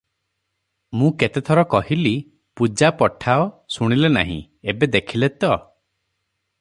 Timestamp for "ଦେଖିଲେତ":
4.97-5.53